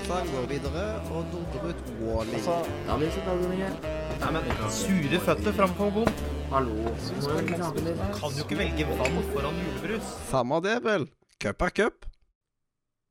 [0.00, 2.36] Tarzan går videre og dundrer ut Wally.
[2.38, 2.54] Altså,
[4.72, 6.08] Sure føtter framfor bom.
[6.48, 6.92] Hallo.
[8.16, 10.14] Kan jo ikke velge vann foran julebrus.
[10.30, 11.04] Samme det, vel.
[11.42, 12.08] Cup er cup.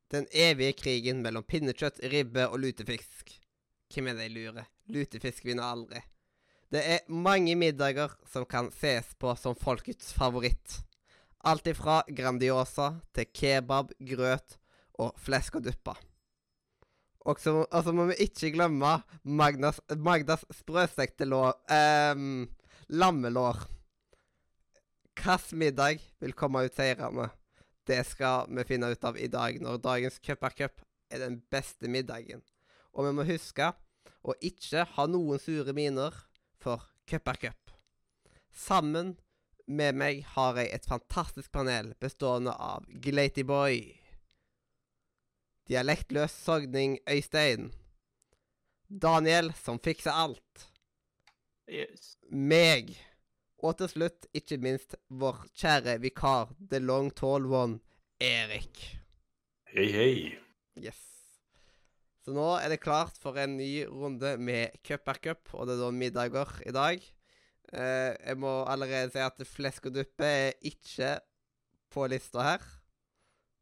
[0.10, 3.38] Den evige krigen mellom pinnekjøtt, ribbe og lutefisk.
[3.94, 4.66] Hvem er de lure?
[4.90, 6.02] Lutefisk vinner aldri.
[6.74, 10.82] Det er mange middager som kan ses på som folkets favoritt.
[11.46, 14.58] Alt ifra Grandiosa til kebab, grøt
[15.00, 16.00] og flesk og duppa.
[17.30, 21.54] Og så og så må vi ikke glemme Magnas, Magdas sprøstekte lår
[22.16, 22.48] um,
[22.90, 23.60] lammelår.
[25.20, 27.28] Hvilken middag vil komme ut seirende?
[27.86, 31.40] Det skal vi finne ut av i dag, når dagens Cup er cup er den
[31.52, 32.42] beste middagen.
[32.94, 33.72] Og vi må huske
[34.22, 36.14] å ikke ha noen sure miner,
[36.62, 37.74] for Cup er cup.
[38.54, 39.18] Sammen
[39.70, 43.99] med meg har jeg et fantastisk panel bestående av Glatyboy,
[45.70, 47.70] Dialektløs sogning Øystein,
[48.90, 50.66] Daniel som fikser alt,
[51.70, 52.16] Yes.
[52.34, 52.96] meg,
[53.62, 57.78] og til slutt, ikke minst, vår kjære vikar, the long tall one,
[58.20, 58.82] Erik.
[59.70, 60.16] Hei, hei.
[60.82, 60.98] Yes.
[62.26, 65.78] Så nå er det klart for en ny runde med Cup er cup, og det
[65.78, 67.06] er da middager i dag.
[67.70, 71.20] Eh, jeg må allerede si at flesk og duppe er ikke
[71.94, 72.66] på lista her.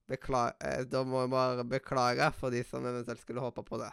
[0.08, 3.92] Bekla eh, da må jeg bare beklage for de som eventuelt skulle håpe på det.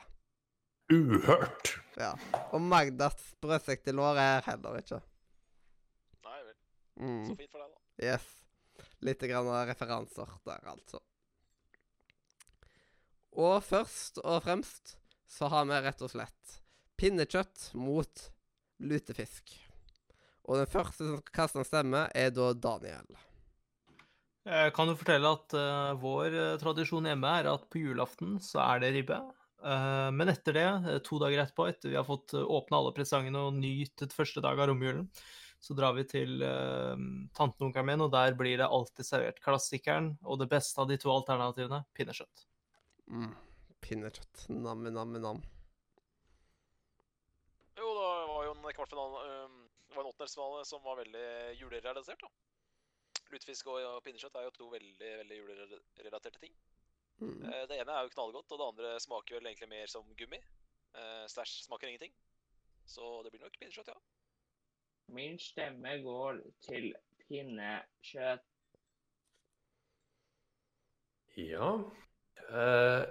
[0.93, 1.75] Uhørt.
[1.99, 2.13] Ja.
[2.53, 5.01] Og Magdas sprøsekte lår er heller ikke.
[6.27, 6.57] Nei vel.
[7.01, 7.25] Mm.
[7.27, 8.13] Så fint for deg, da.
[8.13, 8.29] Yes.
[9.05, 11.01] Litt grann av referanser der, altså.
[13.35, 14.95] Og først og fremst
[15.27, 16.59] så har vi rett og slett
[17.01, 18.29] pinnekjøtt mot
[18.79, 19.57] lutefisk.
[20.45, 23.09] Og den første som skal kaste en stemme, er da Daniel.
[24.45, 28.61] Jeg kan jo fortelle at uh, vår eh, tradisjon hjemme er at på julaften så
[28.61, 29.17] er det ribbe.
[29.65, 33.41] Uh, men etter det, eh, to dager etterpå, etter vi har fått åpna alle presangene
[33.41, 35.07] og nytet første dag av romjulen,
[35.65, 36.93] så drar vi til uh,
[37.33, 40.93] tanten og onkelen min, og der blir det alltid servert klassikeren og det beste av
[40.93, 42.45] de to alternativene, pinnekjøtt.
[43.09, 43.33] Mm.
[43.81, 44.45] Pinnekjøtt.
[44.53, 45.41] Namme, namme, nam.
[47.81, 49.57] Jo, det var jo en kvartfinale um,
[49.89, 51.31] Det var en åttendelsfinale som var veldig
[51.63, 52.54] julerealisert, da.
[53.35, 56.55] Lutefisk og, og pinnekjøtt er jo to veldig veldig julerelaterte ting.
[57.21, 57.45] Mm.
[57.45, 60.41] Eh, Det ene er jo knallgodt, og det andre smaker vel egentlig mer som gummi.
[60.95, 62.15] Eh, Stæsj smaker ingenting.
[62.87, 64.01] Så det blir nok pinnekjøtt, ja.
[65.15, 66.95] Min stemme går til
[67.27, 68.51] pinnekjøtt.
[71.35, 71.69] Ja
[72.47, 73.03] eh,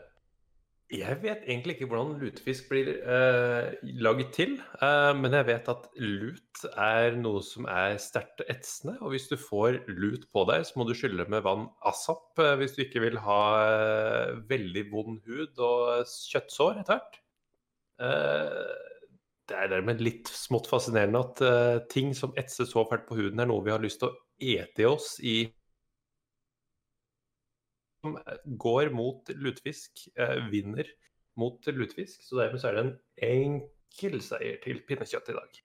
[0.94, 3.72] Jeg vet egentlig ikke hvordan lutefisk blir eh,
[4.04, 4.52] laget til.
[4.86, 9.00] eh, men jeg vet at lut er noe som er sterkt etsende.
[9.02, 12.54] Og hvis du får lut på deg, så må du skylle med vann asap eh,
[12.62, 17.20] hvis du ikke vil ha eh, veldig vond hud og kjøttsår etter hvert.
[18.04, 18.94] Eh,
[19.50, 23.42] det er dermed litt smått fascinerende at eh, ting som etser så fælt på huden,
[23.42, 25.38] er noe vi har lyst til å ete i oss i
[28.04, 28.20] som
[28.60, 30.90] går mot lutefisk, eh, vinner
[31.40, 32.24] mot lutefisk.
[32.24, 32.96] Så dermed så er det en
[33.30, 35.62] enkel seier til pinnekjøtt i dag.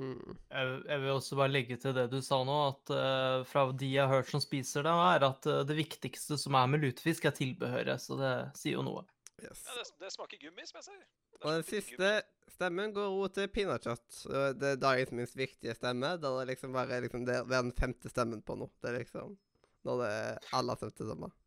[0.00, 0.36] Mm.
[0.48, 3.90] Jeg, jeg vil også bare legge til det du sa nå, at eh, fra de
[3.92, 7.28] jeg har hørt som spiser det, er at eh, det viktigste som er med lutefisk,
[7.28, 8.02] er tilbehøret.
[8.02, 9.04] Så det sier jo noe.
[9.42, 9.64] Yes.
[9.66, 11.02] ja det, det smaker gummi, som jeg sier.
[11.02, 12.48] Er Og den siste gummi.
[12.56, 14.24] stemmen går ro til pinnekjøtt.
[14.58, 16.16] Det er dagens minst viktige stemme.
[16.22, 18.72] Da det liksom bare liksom, det er den femte stemmen på noe.
[18.82, 19.36] Det er liksom
[19.82, 21.41] Når det er alle femte stemt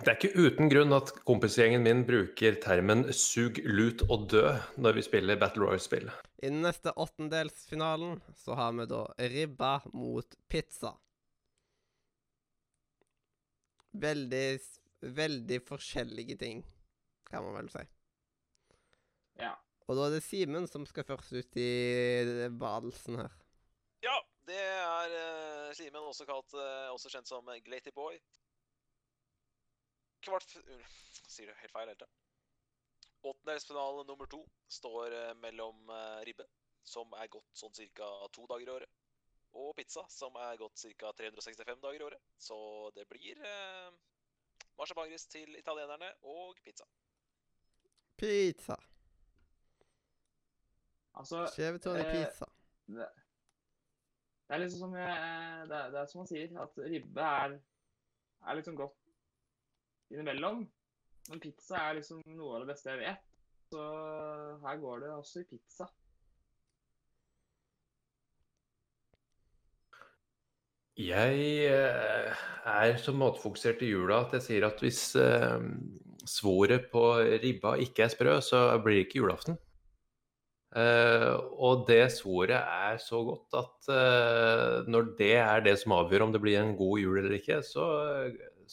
[0.00, 4.96] det er ikke uten grunn at kompisgjengen min bruker termen 'sug, lut og dø' når
[4.96, 6.08] vi spiller Battle Royale-spill.
[6.42, 9.02] I den neste åttendelsfinalen så har vi da
[9.34, 10.94] ribba mot pizza.
[13.92, 14.58] Veldig,
[15.02, 16.64] veldig forskjellige ting,
[17.28, 17.84] kan man vel si.
[19.44, 19.52] Ja.
[19.86, 23.36] Og da er det Simen som skal først ut i badelsen her.
[24.02, 24.16] Ja,
[24.48, 28.16] det er uh, Simen, også, kalt, eh, også kjent som Glaty Boy.
[30.22, 30.56] Kvart...
[31.32, 32.08] Sier du helt feil hele tida.
[33.22, 34.40] Åttendelsfinale nummer to
[34.70, 36.46] står eh, mellom eh, ribbe,
[36.82, 38.08] som er gått sånn ca.
[38.34, 38.90] to dager i året,
[39.54, 41.12] og pizza, som er gått ca.
[41.20, 42.22] 365 dager i året.
[42.42, 42.56] Så
[42.96, 43.90] det blir eh,
[44.78, 46.86] marsipangris til italienerne og pizza.
[48.18, 48.76] Pizza.
[51.20, 52.46] Altså, Skjevetårn i eh, pizza.
[52.96, 53.06] det,
[54.48, 57.56] det er liksom som jeg, det, er- det er som man sier, at ribbe er,
[58.48, 58.96] er liksom godt
[60.12, 60.62] innimellom.
[61.30, 63.26] Men pizza er liksom noe av det beste jeg vet.
[63.72, 63.82] Så
[64.62, 65.88] her går det også i pizza.
[71.00, 71.36] Jeg
[71.72, 75.62] eh, er så matfokusert i jula at jeg sier at hvis, eh,
[76.28, 77.04] svoret på
[77.42, 79.56] ribba ikke er sprø, så blir det ikke julaften.
[80.76, 86.32] Eh, og det svoret er så godt at når det er det som avgjør om
[86.32, 87.88] det blir en god jul eller ikke, så,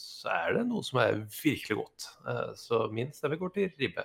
[0.00, 2.08] så er det noe som er virkelig godt.
[2.28, 4.04] Eh, så min stemme går til ribbe.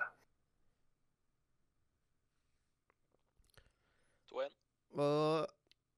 [4.32, 4.56] 2-1.
[5.00, 5.48] Og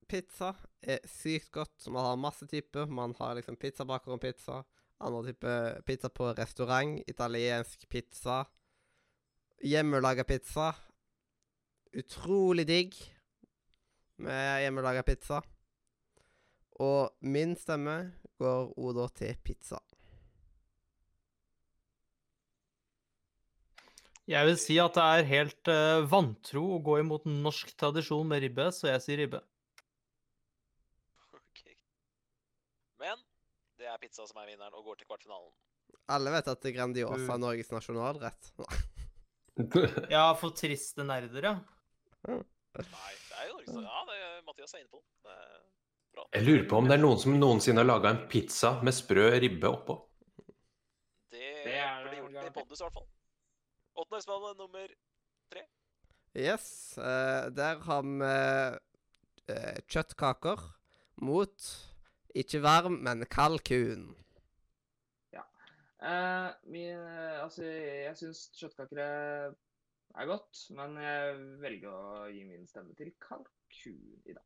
[0.09, 1.89] pizza er sykt godt.
[1.91, 2.85] Man har masse typer.
[2.85, 4.61] Man har liksom pizzabaker-pizza.
[4.99, 7.01] Andre typer pizza på restaurant.
[7.07, 8.43] Italiensk pizza.
[9.63, 10.71] Hjemmelaga pizza.
[11.97, 12.97] Utrolig digg
[14.17, 15.41] med hjemmelaga pizza.
[16.81, 17.97] Og min stemme
[18.37, 19.79] går Oda til pizza.
[24.27, 28.41] Jeg vil si at det er helt uh, vantro å gå imot norsk tradisjon med
[28.43, 29.39] ribbe, så jeg sier ribbe.
[31.37, 31.77] Okay.
[32.99, 33.21] Men
[33.79, 35.53] det er pizza som er vinneren og går til kvartfinalen.
[36.11, 37.41] Alle vet at Grandiosa er.
[37.45, 38.53] Norges nasjonalrett.
[40.11, 41.55] Ja, for triste nerder, ja.
[42.27, 42.43] Nei,
[42.77, 45.01] det er jo Norges Ja, det er Mathias er inne på.
[45.25, 45.55] Det er
[46.13, 46.25] bra.
[46.35, 49.31] Jeg lurer på om det er noen som noensinne har laga en pizza med sprø
[49.41, 49.97] ribbe oppå.
[51.31, 52.53] Det, Det er blir gjort i.
[52.59, 53.07] Pondus, i hvert fall.
[53.97, 54.93] Åttendelsfinale nummer
[55.51, 55.65] tre.
[56.37, 56.67] Yes,
[56.97, 58.21] Uh, der har vi
[59.49, 60.61] uh, kjøttkaker
[61.25, 61.69] mot
[62.37, 64.09] ikke varm, men kald kun.
[65.97, 66.93] Uh, min,
[67.41, 74.21] altså, jeg syns kjøttkaker er godt, men jeg velger å gi min stemme til kalkun
[74.29, 74.45] i dag.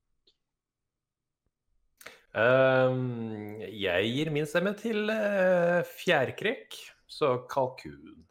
[2.39, 6.77] Ehm, jeg gir min stemme til uh, fjærkrekk,
[7.11, 8.23] så kalkun.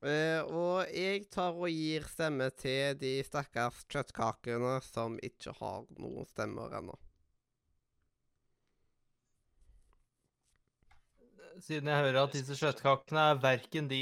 [0.00, 6.28] Eh, og jeg tar og gir stemme til de stakkars kjøttkakene som ikke har noen
[6.30, 6.94] stemmer ennå.
[11.60, 14.00] Siden jeg hører at disse kjøttkakene er verken de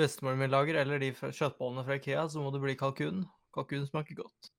[0.00, 3.26] bestemoren min lager, eller de kjøttbollene fra Ikea, så må det bli kalkun.
[3.52, 4.50] Kalkun smaker godt.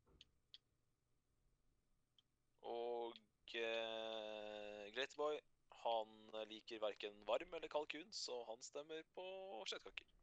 [2.62, 3.18] Og
[3.58, 5.42] uh, Greatboy,
[5.88, 6.14] han
[6.54, 9.26] liker verken varm eller kalkun, så han stemmer på
[9.66, 10.17] kjøttkaker.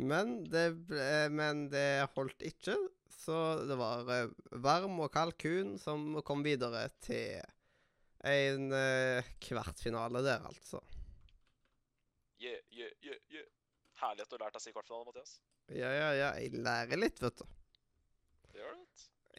[0.00, 2.76] Men det, ble, men det holdt ikke,
[3.12, 3.36] så
[3.68, 4.32] det var eh,
[4.64, 7.40] varm og kald kun som kom videre til
[8.24, 10.80] en eh, kvartfinale der, altså.
[12.40, 13.48] Yeah, yeah, yeah, yeah.
[14.00, 15.38] Herlig at du har lært deg å si kvartfinale, Mathias.
[15.70, 17.48] Ja, ja, ja, jeg lærer litt, vet du.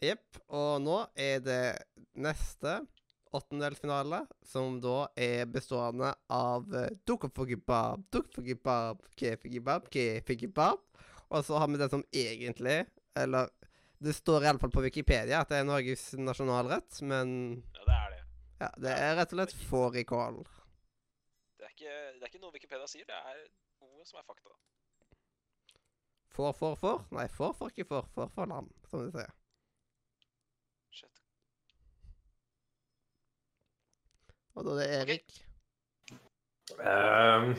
[0.02, 0.38] Jepp.
[0.50, 1.62] Og nå er det
[2.18, 2.80] neste
[3.36, 10.82] åttendelsfinale, som da er bestående av uh, dukkefugibab, dukkefugibab, kefugibab, kefugibab.
[11.32, 12.82] Og så har vi det som egentlig
[13.16, 13.48] Eller
[14.02, 18.22] det står iallfall på Wikipedia at det er Norges nasjonalrett, men Ja, det er det.
[18.60, 20.40] ja, det er rett og slett fårikål.
[21.60, 23.44] Det er, ikke, det er ikke noe Wikipedia sier, det er
[23.84, 24.56] noe som er fakta.
[26.32, 27.04] For, for, for?
[27.12, 29.32] Nei, for, for, ikke for, for, for lam, som de sier.
[34.56, 35.36] Og da er det Erik.
[36.80, 37.54] Ehm,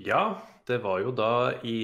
[0.00, 0.22] ja,
[0.66, 1.30] det var jo da
[1.66, 1.76] i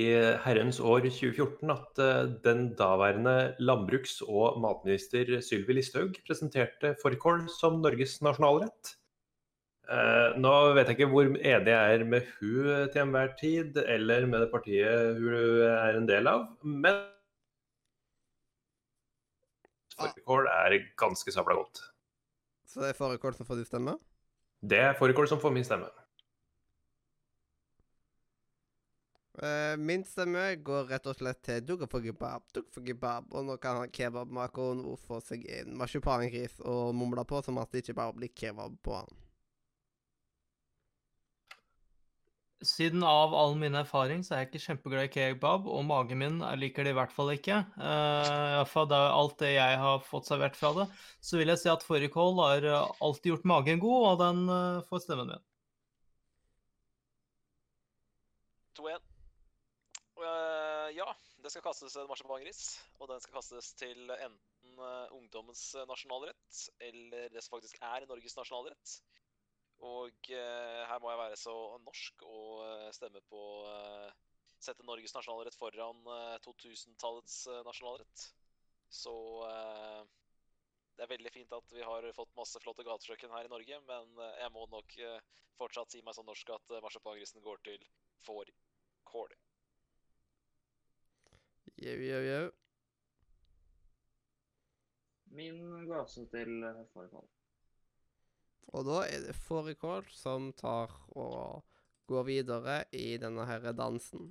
[0.44, 7.80] herrens år 2014 at eh, den daværende landbruks- og matminister Sylvi Listhaug presenterte fårikål som
[7.84, 8.96] Norges nasjonalrett.
[9.92, 14.28] Uh, nå vet jeg ikke hvor enig jeg er med hun til enhver tid, eller
[14.30, 15.34] med det partiet hun
[15.66, 17.02] er en del av, men
[19.98, 21.82] fårikål er ganske sabla godt.
[22.70, 23.98] Så det er fårikål som får din stemme?
[24.62, 25.88] Det fårikål som får min stemme.
[29.42, 35.18] Eh, min stemme går rett og slett til duggafugibab, duggafugibab, og nå kan kebabmakeren få
[35.24, 39.22] seg en marsipangris og mumle på som at det ikke bare blir kebab på han.
[42.66, 46.40] Siden av all min erfaring så er jeg ikke kjempeglad i kebab, og magen min
[46.46, 47.62] er- liker det i hvert fall ikke.
[47.76, 50.88] Uh, Iallfall det er alt det jeg har fått servert fra det.
[51.20, 54.82] Så vil jeg si at fårikål har eh, alltid gjort magen god, og den uh,
[54.88, 55.44] får stemmen min.
[58.78, 59.02] 2-1.
[60.22, 61.08] Uh, ja,
[61.42, 62.60] det skal kastes en marsipangris,
[63.00, 68.06] og den skal kastes til enten eh, ungdommens eh, nasjonalrett, eller det som faktisk er
[68.06, 68.92] Norges nasjonalrett.
[69.82, 74.12] Og eh, her må jeg være så norsk og eh, stemme på eh,
[74.62, 78.26] Sette Norges nasjonalrett foran eh, 2000-tallets eh, nasjonalrett.
[78.92, 79.14] Så
[79.48, 80.02] eh,
[80.94, 84.20] det er veldig fint at vi har fått masse flotte gatekjøkken her i Norge, men
[84.38, 84.92] jeg må nok
[85.56, 87.86] fortsatt si meg så norsk at marsipangrisen går til
[88.26, 89.32] fårikål.
[91.82, 92.44] Jau, jau, jau.
[95.32, 97.30] Min gave til fårikål.
[98.70, 101.64] Og da er det fårikål som tar og
[102.08, 104.30] går videre i denne her dansen.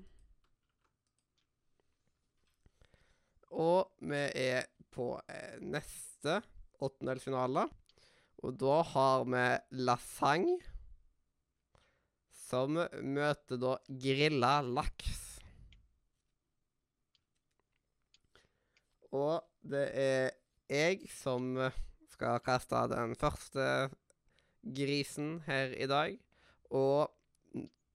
[3.51, 6.39] Og vi er på eh, neste
[6.81, 7.67] åttendelsfinale.
[8.41, 9.45] Og da har vi
[9.85, 10.57] lasagne,
[12.51, 15.19] som møter da grilla laks.
[19.11, 20.31] Og det er
[20.71, 21.53] jeg som
[22.11, 23.65] skal kaste den første
[24.61, 26.15] grisen her i dag.
[26.71, 27.11] Og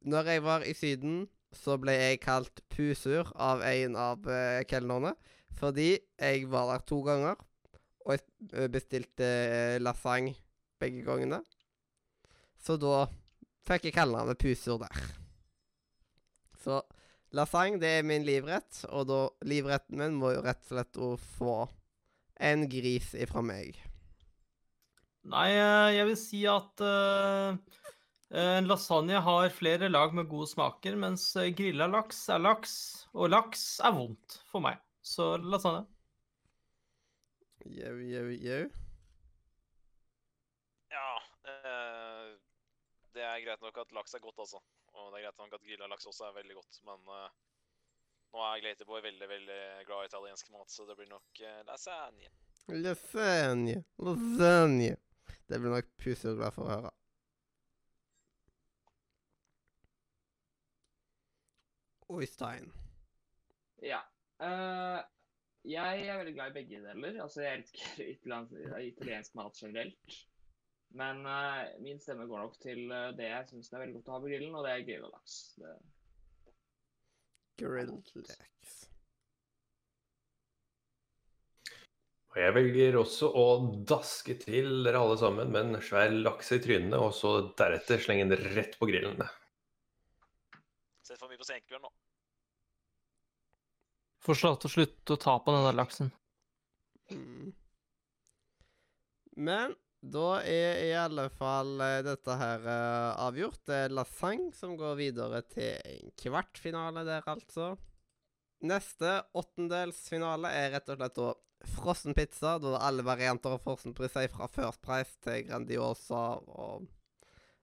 [0.06, 5.14] når jeg var i Syden, så ble jeg kalt pusur av en av uh, kelnerne.
[5.56, 7.38] Fordi jeg var der to ganger,
[8.04, 10.34] og jeg eh, bestilte eh, lasagne
[10.76, 11.38] begge gangene.
[12.60, 13.06] Så da
[13.64, 15.00] fikk jeg kallenavnet pusur der.
[16.60, 16.82] Så
[17.32, 21.10] lasagne, det er min livrett, og da livretten min må jo rett og slett å
[21.38, 21.56] få
[22.36, 23.80] en gris ifra meg.
[25.26, 27.56] Nei, eh, jeg vil si at uh,
[28.36, 32.74] en lasagne har flere lag med gode smaker, mens eh, grilla laks er laks,
[33.14, 34.78] og laks er vondt for meg.
[35.02, 35.86] Så lasagne.
[37.66, 38.62] Jau, jau, jau.
[40.94, 41.08] Ja,
[41.50, 42.30] uh,
[43.18, 44.62] det er greit nok at laks er godt, altså.
[44.94, 47.26] Og det er greit nok at grilla laks også er veldig godt, men uh,
[48.36, 52.30] nå er Glaterboy veldig, veldig glad i italiensk mat, så det blir nok eh, lasagne.
[52.68, 53.76] Lasagne.
[54.02, 54.96] Lasagne.
[55.48, 56.92] Det blir nok Pusur glad for å høre.
[62.16, 62.70] Oystein.
[63.82, 64.00] Ja.
[64.40, 65.02] eh,
[65.66, 67.20] jeg er veldig glad i begge deler.
[67.22, 68.58] Altså, jeg elsker italiensk,
[68.90, 70.18] italiensk mat generelt.
[70.96, 74.14] Men uh, min stemme går nok til eh, det jeg syns er veldig godt å
[74.14, 75.40] ha på grillen, og det er grilla laks.
[77.60, 78.76] Grilled laks.
[82.36, 83.44] Og jeg velger også å
[83.88, 88.26] daske til dere alle sammen med en svær laks i trynene, og så deretter slenge
[88.28, 89.22] den rett på grillen.
[91.00, 91.92] Sett for mye på senkveld nå.
[94.26, 96.12] Får å slutte å ta på den der laksen.
[97.08, 97.54] Mm.
[99.40, 99.72] Men
[100.04, 103.62] da er i alle fall eh, dette her eh, avgjort.
[103.64, 107.72] Det er lasagne som går videre til en kvartfinale der, altså.
[108.66, 111.32] Neste åttendelsfinale er rett og slett da
[111.64, 112.56] frossenpizza.
[112.62, 116.86] Da er alle varianter av frossen pizza fra First Price til Grandiosa og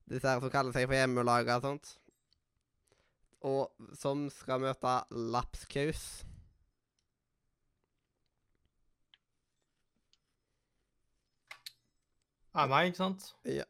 [0.09, 1.93] disse her som kaller seg for hjemmelaga og sånt.
[3.43, 4.93] Og som skal møte
[5.33, 6.23] lapskaus.
[12.53, 13.31] Er meg, ikke sant?
[13.49, 13.65] Ja.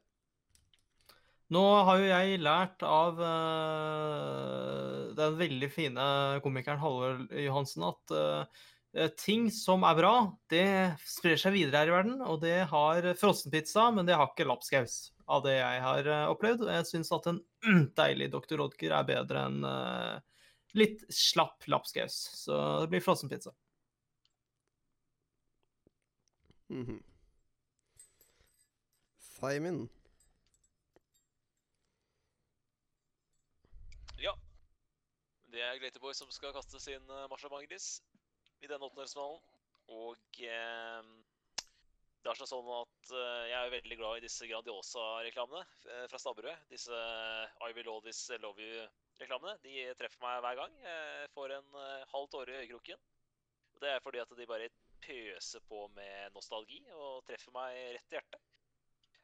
[1.53, 6.05] Nå har jo jeg lært av uh, den veldig fine
[6.43, 8.63] komikeren Halvor Johansen at eh,
[9.17, 10.13] ting som er bra,
[10.53, 10.65] det
[11.09, 12.19] sprer seg videre her i verden.
[12.21, 16.65] Og det har frossenpizza, men det har ikke lapskaus, av det jeg har eh, opplevd.
[16.67, 17.41] Og jeg syns at en
[17.99, 18.59] deilig Dr.
[18.61, 20.45] Rodger er bedre enn eh,
[20.77, 22.19] litt slapp lapskaus.
[22.43, 23.55] Så det blir frossenpizza.
[26.73, 27.01] Mhm.
[29.43, 29.83] Simon.
[34.21, 34.31] Ja.
[35.51, 37.97] Det er Glaterboy som skal kaste sin Marsha marsjapangris
[38.63, 39.41] i denne åttendelsfinalen.
[39.93, 41.07] Og eh,
[42.23, 46.63] det er sånn at eh, jeg er veldig glad i disse Grandiosa-reklamene eh, fra Stabburet.
[46.71, 49.57] Disse I will always love you-reklamene.
[49.65, 50.79] De treffer meg hver gang.
[50.87, 53.03] Jeg får en uh, halv tåre i øyekroken.
[53.83, 54.71] Det er fordi at de bare
[55.03, 58.49] pøser på med nostalgi og treffer meg rett i hjertet.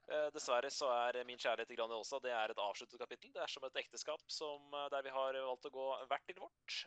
[0.09, 3.29] Eh, Dessverre så er min kjærlighet til Grandiosa det er et avsluttet kapittel.
[3.35, 6.39] Det er som et ekteskap som, eh, der vi har valgt å gå hvert til
[6.41, 6.77] vårt.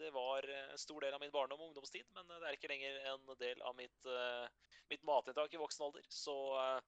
[0.00, 2.68] Eh, Det var en stor del av min barndom og ungdomstid, men det er ikke
[2.72, 4.48] lenger en del av mitt, eh,
[4.90, 6.06] mitt matinntak i voksen alder.
[6.08, 6.80] Så eh,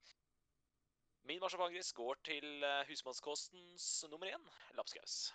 [1.24, 5.32] min marsipangris går til eh, husmannskostens nummer én, lapskaus.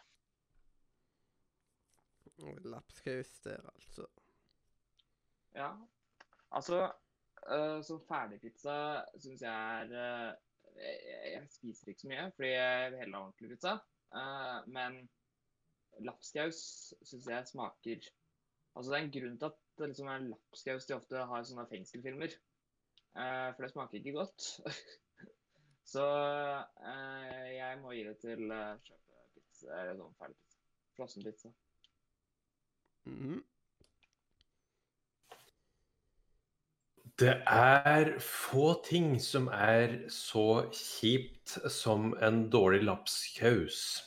[2.65, 4.07] Lapskaus der, altså.
[5.55, 5.72] Ja.
[6.51, 6.91] Altså,
[7.50, 10.36] uh, som ferdigpizza syns jeg er uh,
[10.77, 13.74] jeg, jeg spiser ikke så mye, fordi jeg vil heller ha ordentlig pizza.
[14.13, 15.10] Uh, men
[16.06, 16.60] lapskaus
[17.04, 18.10] syns jeg smaker
[18.77, 21.48] Altså, det er en grunn til at det liksom er lapskaus de ofte har i
[21.50, 22.36] sånne fengselfilmer.
[23.18, 24.50] Eh, for det smaker ikke godt.
[25.94, 26.06] så
[26.92, 30.62] eh, jeg må gi det til uh, kjøpepizza, eller sånn ferdigpizza.
[30.98, 31.54] Frossenpizza.
[33.08, 33.42] -hmm.
[37.20, 44.07] Det er få ting som er så kjipt som en dårlig lapskaus.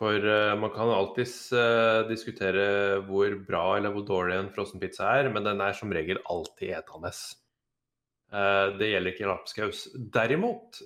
[0.00, 2.64] For eh, man kan alltids eh, diskutere
[3.04, 7.12] hvor bra eller hvor dårlig en frossenpizza er, men den er som regel alltid etende.
[8.32, 9.84] Eh, det gjelder ikke lapskaus.
[10.16, 10.80] Derimot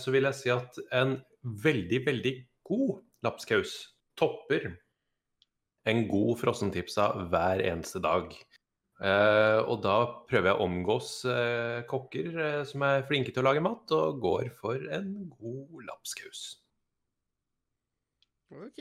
[0.00, 1.20] så vil jeg si at en
[1.64, 2.34] veldig, veldig
[2.66, 3.78] god lapskaus
[4.18, 4.72] topper
[5.88, 8.34] en god frossentipsa hver eneste dag.
[9.00, 9.94] Uh, og da
[10.28, 14.18] prøver jeg å omgås uh, kokker uh, som er flinke til å lage mat, og
[14.20, 16.59] går for en god lapskaus.
[18.50, 18.80] OK.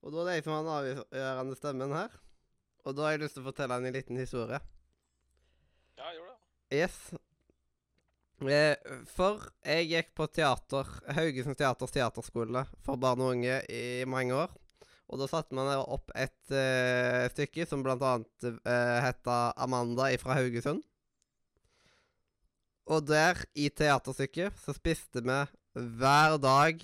[0.00, 2.14] Og da er det jeg som har den avgjørende stemmen her.
[2.86, 4.60] Og da har jeg lyst til å fortelle en liten historie.
[5.98, 6.38] Ja, gjør det.
[6.80, 6.96] Yes.
[8.40, 8.76] Eh,
[9.10, 14.54] For jeg gikk på teater, Haugesund Teaters teaterskole for barn og unge i mange år.
[15.10, 20.36] Og da satte man opp et uh, stykke som blant annet uh, heta Amanda fra
[20.38, 20.84] Haugesund.
[22.90, 25.40] Og der, i teaterstykket, så spiste vi
[25.98, 26.78] hver dag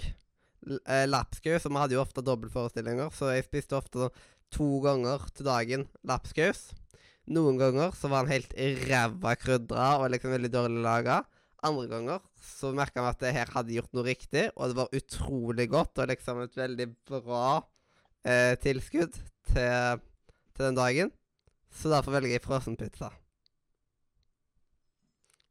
[0.64, 1.66] eh, lapskaus.
[1.66, 4.10] Og vi hadde jo ofte dobbeltforestillinger, så jeg spiste ofte
[4.54, 6.68] to ganger til dagen lapskaus.
[7.26, 8.52] Noen ganger så var den helt
[8.86, 11.20] ræva krydra og liksom veldig dårlig laga.
[11.66, 14.94] Andre ganger så merka vi at det her hadde gjort noe riktig, og det var
[14.94, 17.46] utrolig godt og liksom et veldig bra
[18.22, 19.18] eh, tilskudd
[19.50, 20.02] til,
[20.54, 21.14] til den dagen.
[21.74, 23.10] Så derfor velger jeg frossenpizza.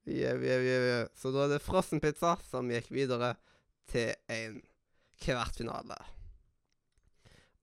[0.08, 1.08] Yeah, yeah, yeah, yeah.
[1.18, 3.34] Så da er det frossenpizza som gikk videre
[3.90, 4.60] til en
[5.22, 5.98] kvartfinale.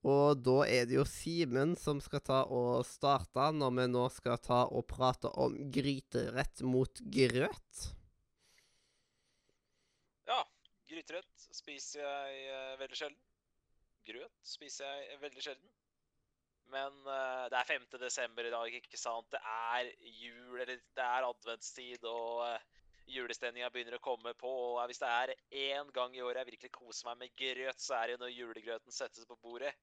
[0.03, 4.41] Og da er det jo Simen som skal ta og starte, når vi nå skal
[4.43, 7.85] ta og prate om gryterett mot grøt.
[10.27, 10.41] Ja,
[10.91, 13.21] gryterett spiser jeg eh, veldig sjelden.
[14.03, 15.71] Grøt spiser jeg veldig sjelden.
[16.73, 17.83] Men uh, det er 5.
[18.01, 19.27] desember i dag, ikke sant?
[19.31, 19.91] Det er
[20.23, 24.49] jul, eller det er adventstid, og uh, julestemninga begynner å komme på.
[24.49, 25.33] Og hvis det er
[25.63, 28.95] én gang i året jeg virkelig koser meg med grøt, så er det når julegrøten
[28.95, 29.73] settes på bordet.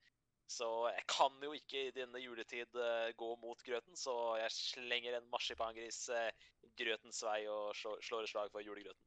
[0.51, 5.15] Så jeg kan jo ikke i denne juletid eh, gå mot grøten, så jeg slenger
[5.21, 6.27] en marsipangris uh,
[6.81, 9.07] grøtens vei og slår, et slag for julegrøten.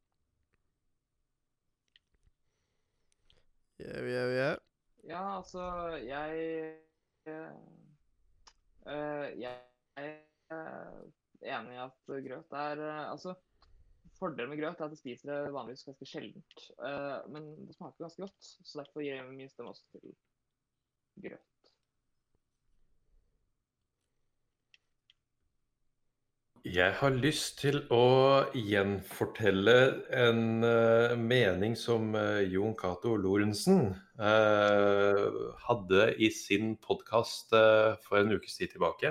[3.82, 4.56] Yeah, yeah, yeah.
[5.04, 5.62] Ja, altså,
[6.00, 6.40] jeg
[7.28, 7.52] eh,
[8.88, 9.58] eh, Jeg
[9.96, 10.12] er
[10.56, 11.02] eh,
[11.42, 13.34] enig i at grøt er uh, Altså,
[14.20, 16.68] fordelen med grøt er at jeg spiser det vanligvis ganske sjeldent.
[16.82, 20.14] Uh, men det smaker ganske godt, så derfor gir jeg min stemme også til
[21.24, 21.50] grøt.
[26.64, 28.06] Jeg har lyst til å
[28.56, 29.76] gjenfortelle
[30.16, 37.50] en uh, mening som uh, Jon Cato Lorentzen hadde i sin podkast
[38.06, 39.10] for en ukes tid tilbake.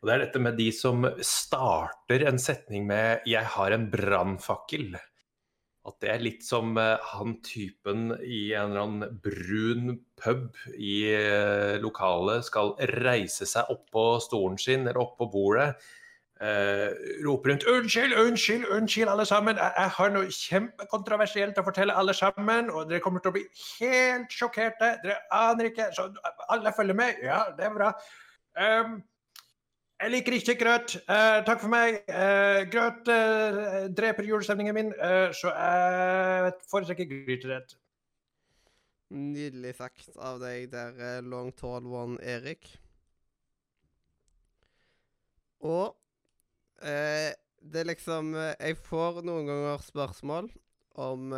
[0.00, 4.96] Og Det er dette med de som starter en setning med 'jeg har en brannfakkel'.
[5.86, 11.08] At det er litt som eh, han typen i en eller annen brun pub i
[11.08, 15.74] eh, lokalet skal reise seg opp på stolen sin eller opp på bordet
[16.40, 16.88] Uh,
[17.26, 19.56] roper rundt 'Unnskyld, unnskyld, unnskyld, alle sammen.
[19.56, 23.42] Jeg, jeg har noe kjempekontroversielt å fortelle alle sammen.' Og dere kommer til å bli
[23.76, 24.94] helt sjokkerte.
[25.02, 25.90] Dere aner ikke.
[25.92, 26.06] Så
[26.48, 27.20] alle følger med.
[27.26, 27.90] Ja, det er bra.
[28.56, 29.02] Ehm,
[30.00, 30.94] jeg liker ikke grøt.
[31.04, 32.00] Eh, takk for meg.
[32.08, 37.76] Eh, grøt eh, dreper julestemningen min, eh, så jeg foretrekker gryterett.
[39.10, 42.70] Nydelig sagt av deg der, eh, Long Tall One Erik.
[45.60, 45.92] Og
[46.80, 50.46] eh, det er liksom Jeg får noen ganger spørsmål
[50.96, 51.34] om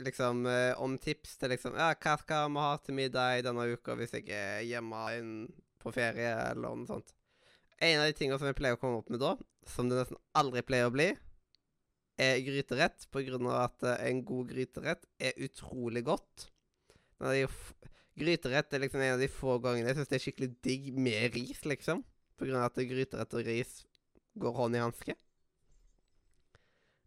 [0.00, 0.46] Liksom
[0.80, 4.32] om tips til liksom Ja, hva skal vi ha til middag denne uka hvis jeg
[4.32, 5.34] er hjemme inn
[5.80, 7.14] på ferie, eller noe sånt.
[7.80, 9.34] En av de tingene som jeg pleier å komme opp med da,
[9.68, 11.08] som det nesten aldri pleier å bli,
[12.20, 16.50] er gryterett, på grunn av at eh, en god gryterett er utrolig godt.
[17.24, 17.48] Er
[18.20, 21.36] gryterett er liksom en av de få gangene jeg syns det er skikkelig digg med
[21.36, 22.04] ris, liksom.
[22.36, 23.80] På grunn av at gryterett og ris
[24.40, 25.16] går hånd i hanske.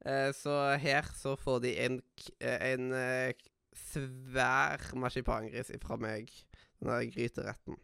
[0.09, 2.01] Eh, så her så får de en,
[2.41, 2.89] eh, en
[3.77, 6.33] svær marsipangris fra meg,
[6.79, 7.77] den der gryteretten.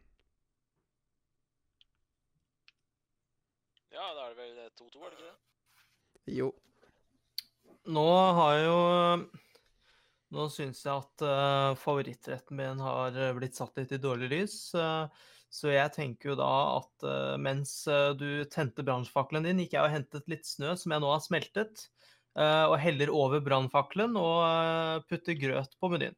[3.93, 6.33] Ja, da er det vel 2-2, er det ikke det?
[6.39, 6.49] Jo.
[7.89, 8.79] Nå har jo
[10.29, 14.57] Nå syns jeg at uh, favorittretten min har eh, blitt satt litt i dårlig lys.
[14.77, 15.09] Uh,
[15.49, 19.85] så jeg tenker jo da at uh, mens eh, du tente brannfakkelen din, gikk jeg
[19.85, 21.87] og hentet litt snø som jeg nå har smeltet,
[22.37, 26.17] eh, og heller over brannfakkelen og eh, putter grøt på menyen.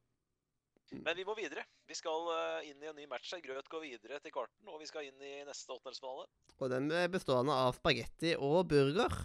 [0.92, 1.64] Men vi må videre.
[1.88, 3.32] Vi skal eh, inn i en ny match.
[3.44, 6.28] Grøt går videre til kvarten, og vi skal inn i neste åttendelsfinale.
[6.60, 9.16] Og den er bestående av spagetti og burger.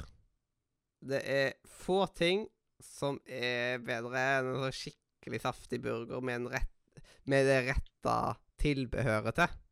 [1.07, 2.47] Det er få ting
[2.83, 8.19] som er bedre enn en sånn skikkelig saftig burger med, en rett, med det retta
[8.63, 9.63] tilbehøret til.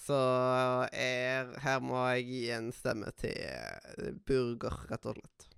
[0.00, 0.18] Så
[0.96, 5.49] er, her må jeg gi en stemme til eh, burger, rett og slett.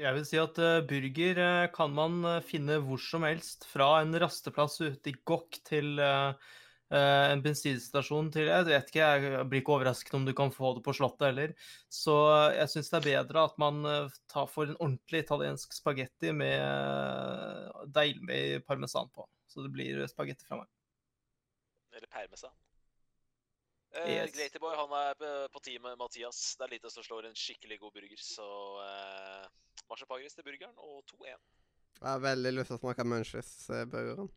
[0.00, 3.66] Jeg vil si at eh, burger eh, kan man eh, finne hvor som helst.
[3.68, 6.00] Fra en rasteplass ute i Gokk til
[6.92, 10.82] en bensinstasjon til Jeg vet ikke, jeg blir ikke overrasket om du kan få det
[10.84, 11.54] på Slottet heller.
[11.88, 12.12] Så
[12.52, 13.80] jeg syns det er bedre at man
[14.28, 19.24] tar for en ordentlig italiensk spagetti med deilig med parmesan på.
[19.48, 20.68] Så det blir spagetti fra meg.
[21.96, 22.52] Eller parmesan.
[23.92, 24.32] Yes.
[24.32, 25.16] Glatyboy han er
[25.52, 26.38] på, teamet Mathias.
[26.56, 28.46] Det er lite som slår en skikkelig god burger, så
[28.84, 29.21] eh,
[29.90, 31.42] marsipangris til burgeren og 2-1.
[32.02, 34.30] Jeg har veldig lyst til å smake Munchies-burgeren.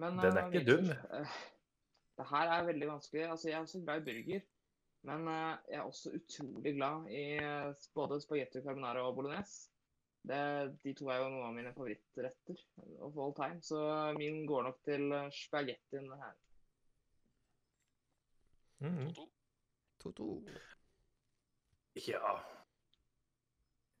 [0.00, 0.88] Men, Den er eh, ikke dum.
[1.12, 1.34] Uh,
[2.20, 3.22] Det her er veldig vanskelig.
[3.30, 4.40] Altså, jeg er også glad i burger.
[5.08, 9.70] Men uh, jeg er også utrolig glad i eh, både spagetti carbonara og bolognese.
[10.28, 10.40] Det,
[10.82, 12.58] de to er jo noen av mine favorittretter
[13.06, 13.78] of all time, så
[14.18, 16.34] min går nok til spagettien her.
[18.84, 19.08] Mhm.
[19.16, 19.24] 2-2.
[20.04, 20.28] 2-2.
[21.98, 22.38] Ja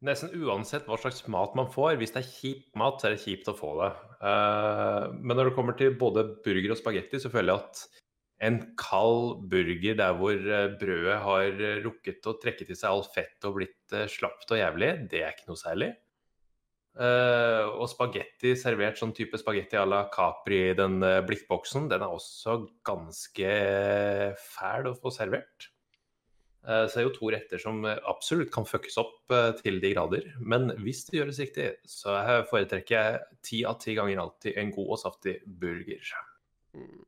[0.00, 3.20] Nesten uansett hva slags mat man får, hvis det er kjip mat, så er det
[3.20, 3.88] kjipt å få det.
[4.24, 7.82] Eh, men når det kommer til både burger og spagetti, så føler jeg at
[8.48, 13.04] en kald burger der hvor eh, brødet har eh, rukket å trekke til seg all
[13.12, 15.90] fett og blitt slapt og jævlig, det er ikke noe særlig.
[17.00, 20.96] Uh, og spagetti servert sånn type spagetti à la Capri i den
[21.28, 23.52] blikkboksen, den er også ganske
[24.56, 25.68] fæl å få servert.
[26.68, 30.26] Eh, Så er jo to retter som absolutt kan fuckes opp eh, til de grader.
[30.40, 32.18] Men hvis det gjøres riktig, så
[32.50, 36.12] foretrekker jeg ti av ti ganger alltid en god og saftig burger.
[36.76, 37.00] Mm.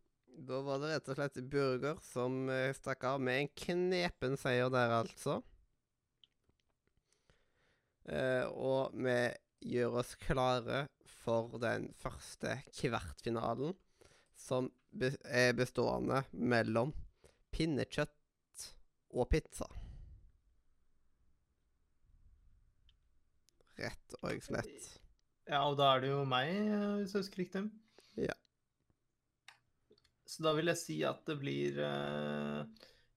[0.43, 4.73] Da var det rett og slett burger som eh, stakk av med en knepen seier
[4.73, 5.43] der, altså.
[8.03, 9.13] Og vi
[9.77, 10.89] gjør oss klare
[11.23, 13.77] for den første kvartfinalen,
[14.35, 14.73] som
[15.31, 16.91] er bestående mellom
[17.55, 18.17] pinnekjøtt
[19.13, 19.69] og pizza.
[23.81, 24.89] Rett og slett.
[25.49, 27.63] Ja, og da er det jo meg, eh, hvis jeg husker riktig.
[28.21, 28.35] Ja.
[30.29, 32.63] Så da vil jeg si at det blir uh,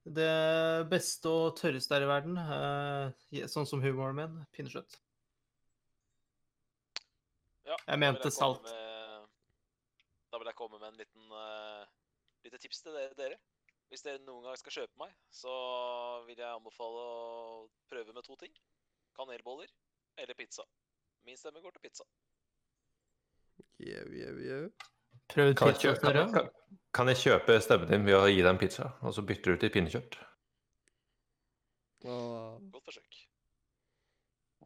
[0.04, 2.36] det beste og tørreste her i verden.
[2.36, 4.34] Uh, sånn som humoren min.
[4.52, 4.98] Pinnekjøtt.
[7.66, 8.66] Ja, Jeg mente jeg salt.
[8.68, 9.30] Med,
[10.30, 11.86] da vil jeg komme med en liten uh,
[12.44, 13.40] lite tips til dere.
[13.90, 15.52] Hvis dere noen gang skal kjøpe meg, så
[16.26, 18.54] vil jeg anbefale å prøve med to ting.
[19.16, 19.70] Kanelboller
[20.18, 20.64] eller pizza.
[21.26, 22.06] Min stemme går til pizza.
[23.78, 24.66] Yeah, yeah, yeah.
[25.30, 26.24] Prøv Kan jeg, pizza kjøpe, tørre.
[26.34, 26.50] kan,
[26.94, 29.62] kan jeg kjøpe stemmen din ved å gi deg en pizza, og så bytter du
[29.64, 30.18] til pinnekjøtt?
[32.06, 33.18] Godt forsøk.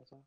[0.01, 0.21] Altså.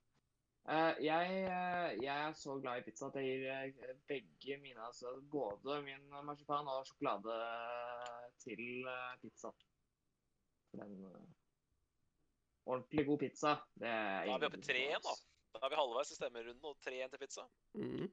[0.63, 4.79] Eh, jeg, eh, jeg er så glad i pizza at jeg gir eh, begge mine,
[4.79, 7.35] altså både min marsipan og sjokolade
[8.45, 8.87] til
[9.21, 9.51] pizza.
[10.71, 11.03] For den
[12.65, 14.95] ordentlig god pizza, det er Da er vi oppe i tre 3-1, da.
[14.95, 15.27] altså.
[15.53, 17.47] Da er vi halvveis i stemmerunden og 3-1 til pizza.
[17.73, 18.11] mm.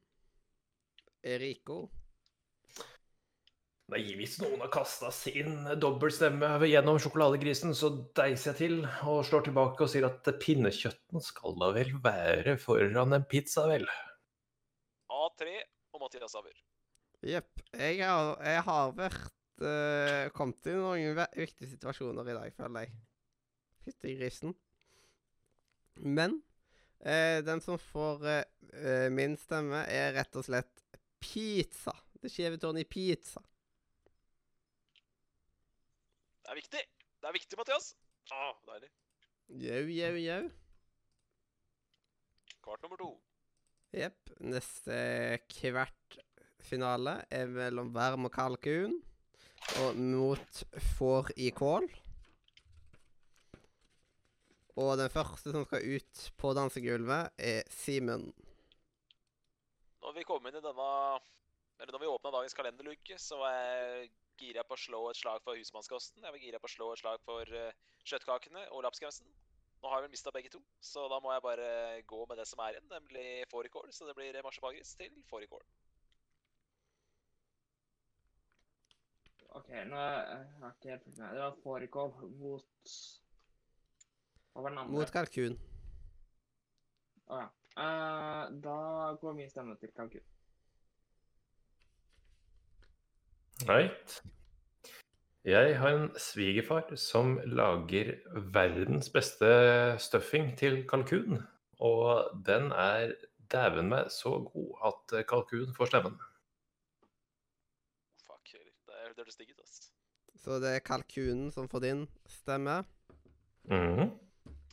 [1.22, 1.78] Erico.
[3.90, 8.76] Nei, hvis noen har kasta sin dobbeltstemme gjennom sjokoladegrisen, så deiser jeg til
[9.11, 13.88] og slår tilbake og sier at pinnekjøtten skal da vel være foran en pizza, vel?
[15.11, 15.57] A3
[15.96, 16.55] og Mathias Haver.
[17.26, 17.50] Jepp.
[17.74, 19.26] Jeg, har- jeg har vært
[19.66, 22.94] uh, kommet i noen viktige situasjoner i dag, føler jeg.
[23.88, 24.55] Fytti grisen.
[25.98, 26.38] Men
[27.03, 30.87] uh, den som får eh, min stemme, er rett og slett
[31.20, 31.92] pizza.
[32.22, 33.42] Det skjeve tårnet i pizza.
[36.50, 36.80] Det er viktig!
[37.22, 37.84] Det er viktig, Mathias!
[38.34, 38.88] Ah, deilig.
[39.62, 40.38] Jau, jau, jau.
[42.64, 43.10] Kvart nummer to.
[43.94, 44.32] Jepp.
[44.42, 44.96] Neste
[45.46, 48.96] kvartfinale er mellom Værm og kalkun
[49.84, 50.62] og mot
[50.96, 51.86] får i kål.
[54.74, 58.26] Og den første som skal ut på dansegulvet, er Simen.
[60.02, 60.90] Når vi kom inn i denne
[61.78, 64.10] Eller når vi åpna dagens kalenderluke, så var jeg
[64.40, 66.24] gira på å slå et slag for husmannskosten.
[66.24, 67.76] Jeg var gira på å slå et slag for eh,
[68.09, 69.29] kjøttkakene og lapskausen.
[69.81, 71.68] Nå har jeg vel mista begge to, så da må jeg bare
[72.09, 73.88] gå med det som er igjen, nemlig fårikål.
[73.96, 75.64] Så det blir marsipangris til fårikål.
[79.59, 81.33] OK, nå er jeg ikke helt fulgt med.
[81.35, 82.92] Det var fårikål mot
[84.53, 84.92] Hva var den andre?
[84.94, 85.57] Mot kalkun.
[87.31, 87.48] Å ja.
[87.81, 88.76] Uh, da
[89.22, 90.29] går min stemme til kalkun.
[93.68, 94.23] Right.
[95.44, 98.12] Jeg har en svigerfar som lager
[98.53, 99.49] verdens beste
[99.99, 101.42] stuffing til kalkun.
[101.81, 103.14] Og den er
[103.53, 106.18] dæven meg så god at kalkun får stemmen.
[108.27, 108.53] Fuck.
[108.53, 109.90] Det det hørtes digg ut, ass.
[110.40, 112.83] Så det er kalkunen som får din stemme.
[113.64, 114.12] Mhm.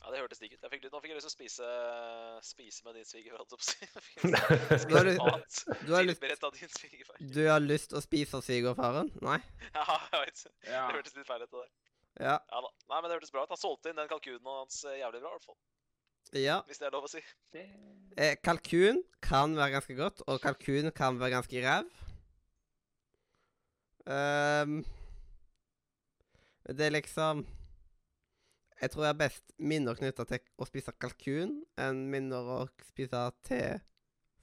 [0.08, 0.62] Ja, det hørtes digg ut.
[0.72, 1.66] Fikk, nå fikk jeg lyst til å spise,
[2.48, 3.44] spise med din svigerfar.
[4.88, 6.54] Du har lyst- du har lyst- av.
[7.34, 9.10] Du har lyst til å spise svigerfaren?
[9.20, 9.36] Nei?
[9.76, 10.44] Ja, jeg vet.
[10.64, 10.86] Ja.
[10.88, 11.68] Det hørtes litt feil ut, det der.
[12.24, 12.36] Ja.
[12.40, 12.70] Ja da.
[12.88, 13.52] Nei, men det hørtes bra ut.
[13.52, 15.58] Han solgte inn den kalkunen hans eh, jævlig bra, i hvert fall.
[16.40, 16.56] ja.
[16.70, 17.20] Hvis det er lov å si.
[18.16, 21.92] Eh, kalkun kan være ganske godt, og kalkun kan være ganske ræv.
[24.08, 24.80] Um,
[26.72, 27.44] det er liksom
[28.78, 33.22] Jeg tror jeg har best minner knytta til å spise kalkun enn minner å spise
[33.46, 33.62] te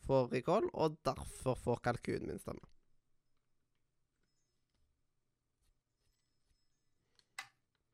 [0.05, 2.67] for fårikål, og derfor får kalkun min stemme.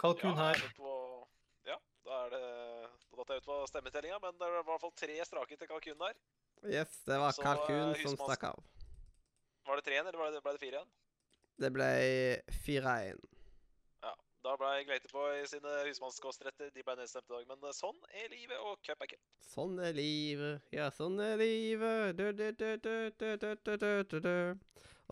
[0.01, 0.57] Kalkun her.
[0.57, 2.45] er ja, da er det
[3.11, 5.69] Da datt jeg ut på stemmetellinga, men det var i hvert fall tre strake til
[5.69, 6.17] kalkunen der.
[6.65, 8.63] Yes, det var Så, kalkun eh, som stakk av.
[9.67, 10.89] Var det tre igjen, eller ble det, fire igjen?
[11.61, 11.91] Det ble
[12.65, 13.21] 4-1.
[13.21, 13.40] Ja.
[14.41, 17.43] Da ble Gleiteboy sine husmannskostretter de ble nedstemt i dag.
[17.49, 19.21] Men eh, sånn er livet, og cup er cup.
[19.51, 22.15] Sånn er livet, ja, sånn er livet.
[22.17, 24.31] Du, du, du, du, du, du, du,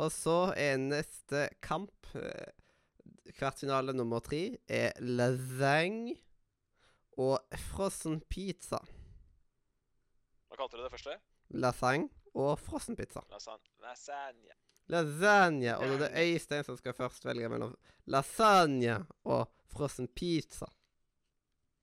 [0.02, 2.50] Og så er neste kamp, eh,
[3.38, 6.18] kvartfinale nummer tre, er lasagne
[7.20, 8.80] og frossen pizza.
[10.50, 11.20] Hva kalte du det første?
[11.54, 13.22] Lasagne og frossen pizza.
[13.30, 13.70] Lasagne.
[13.86, 14.58] lasagne.
[14.90, 15.76] Lasagne.
[15.78, 17.76] Og det er det Øystein som skal først velge mellom
[18.10, 20.70] lasagne og frossen pizza.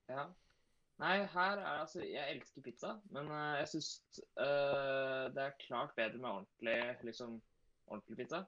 [0.09, 0.27] Ja.
[0.97, 3.89] Nei, her er altså Jeg elsker pizza, men uh, jeg syns
[4.41, 7.35] uh, det er klart bedre med ordentlig, liksom,
[7.85, 8.41] ordentlig pizza.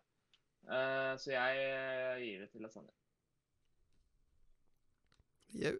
[0.65, 2.89] Uh, så jeg gir det til lasagne.
[5.61, 5.75] Jau.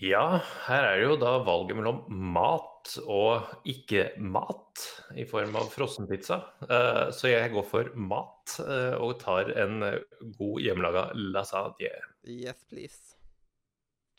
[0.00, 2.02] Ja, her er det jo da valget mellom
[2.34, 4.84] mat og ikke-mat
[5.16, 6.36] i form av frossenpizza.
[6.68, 9.98] Eh, Så jeg går for mat eh, og tar en eh,
[10.38, 11.90] god hjemmelaga lasagne.
[12.28, 13.16] Yes, please.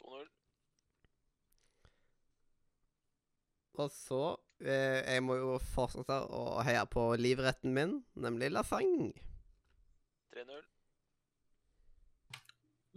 [0.01, 0.27] 2-0.
[3.81, 4.21] Og så
[4.65, 9.13] eh, Jeg må jo fortsette å heie på livretten min, nemlig lasagne.
[10.35, 10.61] 3-0.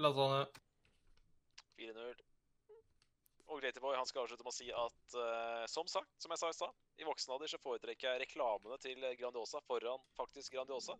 [0.02, 0.44] Lasagne.
[1.78, 2.23] 4-0.
[3.54, 6.50] Og Gleiteboy han skal avslutte med å si at uh, som sagt, som jeg sa
[6.50, 10.98] i stad, i voksen alder så foretrekker jeg reklamene til Grandiosa foran faktisk Grandiosa.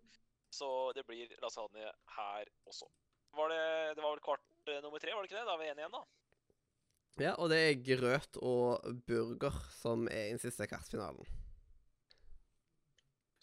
[0.55, 2.87] Så det blir lasagne her også.
[3.35, 3.65] Var det,
[3.99, 5.49] det var vel kvart eh, nummer tre, var det ikke det?
[5.49, 6.05] Da er vi enige igjen, da.
[7.25, 11.27] Ja, og det er grøt og burger som er i den siste kvartfinalen.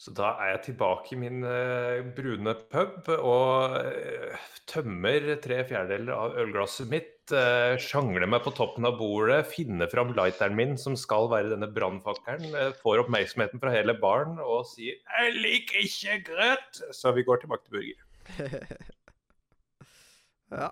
[0.02, 6.15] Så da er jeg tilbake i min uh, brune pub og uh, tømmer tre fjerdedeler
[6.15, 7.20] av ølglasset mitt.
[7.31, 11.69] Uh, sjangle meg på toppen av bordet, finne fram lighteren min, som skal være denne
[11.71, 12.55] brannfakkelen.
[12.55, 17.37] Uh, får oppmerksomheten fra hele baren og sier 'Jeg liker ikke grøt', så vi går
[17.41, 17.99] tilbake til burger.
[20.57, 20.67] ja.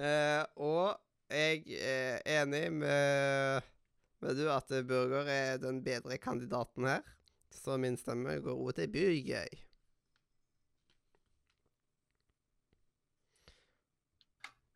[0.00, 0.86] Uh, og
[1.30, 3.60] jeg er enig med,
[4.20, 7.00] med du at burger er den bedre kandidaten her.
[7.50, 9.69] Så min stemme går over til burger.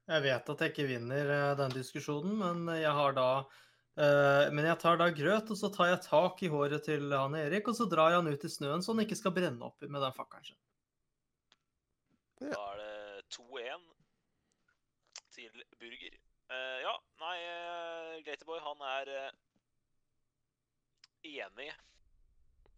[0.04, 4.68] Jeg vet at jeg ikke vinner eh, den diskusjonen, men jeg har da eh, Men
[4.68, 7.78] jeg tar da grøt, og så tar jeg tak i håret til han Erik, og
[7.78, 10.16] så drar jeg han ut i snøen så han ikke skal brenne opp med den
[10.16, 10.60] fakkelen sin.
[12.44, 13.88] Da er det 2-1
[15.32, 16.20] til Burger.
[16.52, 17.38] Eh, ja, nei,
[18.26, 19.14] Gleiteboy han er
[21.24, 21.72] enig.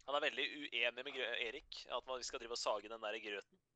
[0.07, 3.66] Han er veldig uenig med Erik at man skal drive og sage den der grøten.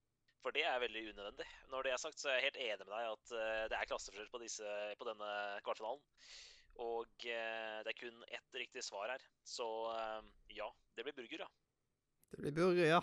[0.41, 1.45] For det er veldig unødvendig.
[1.69, 3.89] Når det er sagt, så er jeg helt enig med deg at eh, det er
[3.89, 5.33] klasseforskjell på, disse, på denne
[5.65, 6.01] kvartfinalen.
[6.81, 9.25] Og eh, det er kun ett riktig svar her.
[9.45, 11.49] Så eh, ja, det blir burger, ja.
[12.31, 13.01] Det blir burger, ja.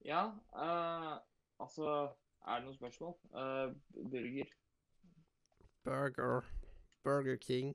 [0.00, 0.22] Ja,
[0.56, 1.20] uh,
[1.60, 1.86] altså
[2.46, 3.18] Er det noen spørsmål?
[3.36, 3.74] Uh,
[4.10, 4.54] burger.
[5.84, 6.46] Burger.
[7.04, 7.74] Burger King.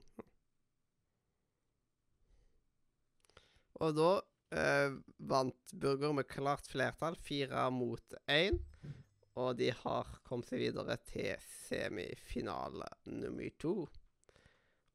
[3.75, 4.09] Og da
[4.51, 8.59] eh, vant Burger med klart flertall, fire mot én.
[9.35, 11.33] Og de har kommet seg videre til
[11.65, 13.75] semifinale nummer to.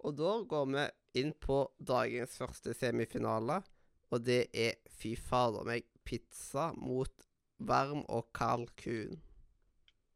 [0.00, 0.86] Og da går vi
[1.20, 3.58] inn på dagens første semifinale,
[4.10, 7.26] og det er fy fader meg pizza mot
[7.60, 9.20] varm og kald kun.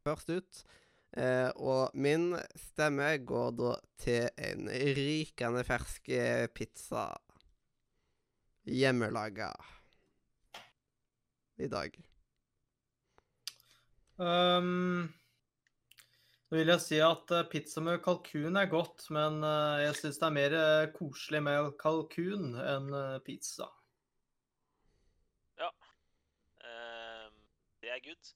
[0.05, 0.63] Først ut.
[1.15, 4.67] Eh, og min stemme går da til en
[4.97, 7.13] rykende fersk eh, pizza.
[8.65, 9.51] Hjemmelaga.
[11.57, 11.93] I dag.
[14.17, 15.13] Um,
[16.45, 20.19] Så vil jeg si at eh, pizza med kalkun er godt, men eh, jeg syns
[20.21, 22.91] det er mer eh, koselig med kalkun enn
[23.25, 23.65] pizza.
[25.57, 25.71] pizza.
[26.61, 27.33] Um,
[27.81, 28.31] det er good.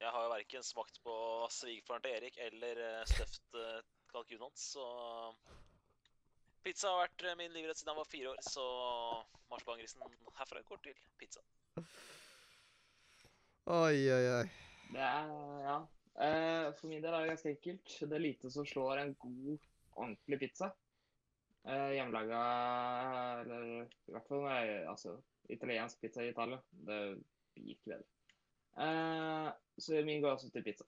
[0.00, 1.14] Jeg har jo verken smakt på
[1.52, 3.78] svigerfaren til Erik eller uh,
[4.10, 4.88] kalkunen hans, så
[6.62, 8.66] Pizza har vært eh, min livrett siden jeg var fire år, så
[9.50, 10.04] marsipangrisen
[10.38, 11.42] herfra går til pizza.
[13.72, 14.46] Oi, oi, oi.
[14.92, 15.34] Det er
[15.66, 15.80] Ja.
[16.22, 17.92] Eh, for min del er det ganske enkelt.
[18.00, 20.68] Det er lite som slår en god, ordentlig pizza.
[21.64, 22.40] Eh, Hjemmelaga
[23.40, 25.14] Eller i hvert fall eh, altså,
[25.48, 26.58] italiensk pizza i Italia.
[26.70, 26.98] Det
[27.56, 28.04] gikk bedre.
[28.76, 29.48] Eh,
[29.78, 30.84] så min går også til pizza.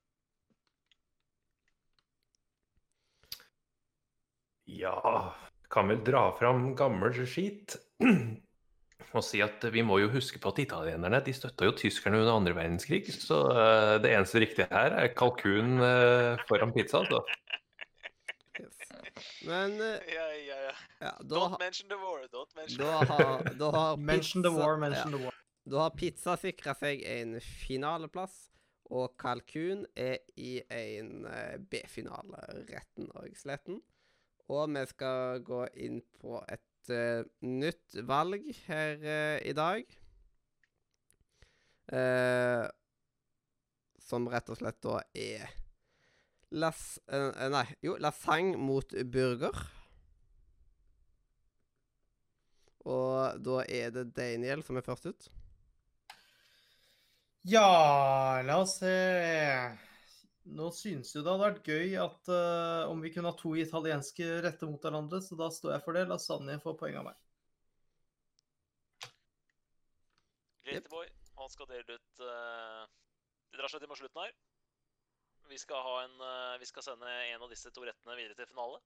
[4.66, 5.32] Ja,
[5.72, 7.76] kan vel dra fram gammel skit
[9.14, 12.34] og si at vi må jo huske på at italienerne de støtta jo tyskerne under
[12.34, 17.22] andre verdenskrig, så uh, det eneste riktige her er kalkun uh, foran pizza, altså.
[18.58, 18.80] Yes.
[19.46, 20.74] Men eh, Ja, ja, ja.
[21.00, 22.26] ja, da, Don't mention the war.
[22.30, 25.38] Don't mention da har, da har Mention the pizza- war, mention the war.
[25.64, 28.48] Da har pizza sikra seg en finaleplass,
[28.94, 31.24] og kalkun er i en
[31.70, 33.80] B-finale, retten og sletten.
[34.52, 39.94] Og vi skal gå inn på et uh, nytt valg her uh, i dag.
[41.88, 42.66] Uh,
[44.04, 45.48] som rett og slett da er
[46.54, 46.98] las...
[47.08, 49.64] nei, jo, lasagne mot burger.
[52.84, 55.30] Og da er det Daniel som er først ut.
[57.48, 58.92] Ja, la oss se.
[60.44, 64.26] Nå synes jo det hadde vært gøy at uh, om vi kunne ha to italienske
[64.44, 66.02] retter mot hverandre, så da står jeg for det.
[66.10, 67.20] Lasagne får poeng av meg.
[70.68, 72.84] Greteboy, han skal dele ut uh,
[73.52, 74.36] Det drar seg til mot slutten her.
[75.48, 78.52] Vi skal, ha en, uh, vi skal sende en av disse to rettene videre til
[78.52, 78.82] finale.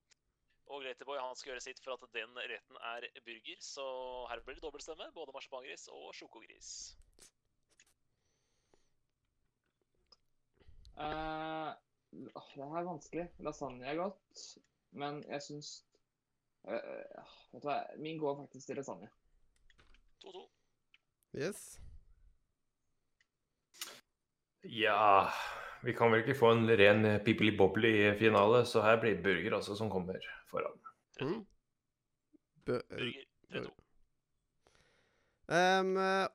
[0.71, 3.85] Og Greteboy han skal gjøre sitt for at den retten er burger, så
[4.31, 5.11] her blir det dobbeltstemme.
[5.16, 6.73] Både marsipangris og sjokogris.
[10.98, 11.68] Eh,
[12.34, 13.26] åh, det her er vanskelig.
[13.46, 14.44] Lasagne er godt,
[14.98, 15.68] men jeg syns
[16.66, 19.11] uh, Vet du hva, min går faktisk til lasagne.
[20.24, 20.42] 2-2.
[21.38, 21.62] Yes.
[24.64, 25.28] Ja,
[25.84, 29.90] vi kan vel ikke få en ren pippeli-bobbeli-finale, så her blir det burger altså som
[29.92, 30.18] kommer
[30.50, 30.74] foran.
[31.22, 31.44] Mm.
[32.66, 33.70] Bu- Burger 3-2.
[35.48, 35.94] Um,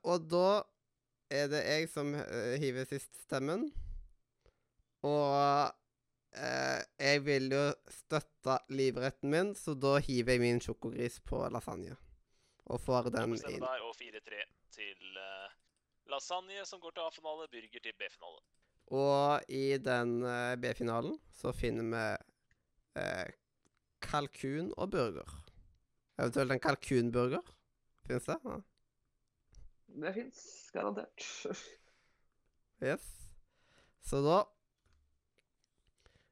[0.10, 0.48] og da
[1.30, 3.68] er det jeg som eh, hiver sist stemmen.
[5.04, 5.74] Og
[6.38, 11.98] eh, jeg vil jo støtte livretten min, så da hiver jeg min sjokogris på lasagne.
[12.72, 13.60] Og får den inn.
[13.60, 15.56] der og 4-3 til eh,
[16.12, 17.48] lasagne, som går til A-finale.
[17.52, 18.44] Burger til B-finale.
[18.94, 22.06] Og i den eh, B-finalen så finner vi
[23.02, 23.34] eh,
[24.04, 25.40] kalkun og burger.
[26.20, 27.56] Eventuelt en kalkunburger.
[28.08, 28.38] Fins det?
[28.46, 28.60] Ja.
[30.04, 30.40] Det fins
[30.74, 31.26] garantert.
[32.84, 33.04] Yes.
[34.04, 34.42] Så da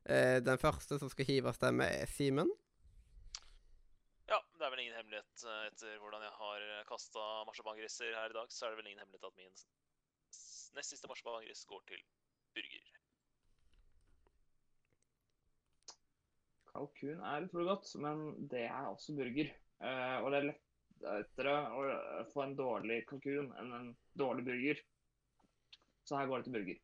[0.07, 2.49] Den første som skal hive stemme, er Simen.
[4.31, 8.37] Ja, det er vel ingen hemmelighet eh, etter hvordan jeg har kasta marsipangriser her i
[8.37, 9.55] dag, så er det vel ingen hemmelighet at min
[10.77, 12.03] nest siste marsipangris går til
[12.55, 12.85] burger.
[16.71, 19.51] Kalkun er utrolig godt, men det er også burger.
[19.83, 21.83] Eh, og det er lettere å
[22.31, 24.79] få en dårlig kalkun enn en dårlig burger.
[26.07, 26.79] Så her går det til burger.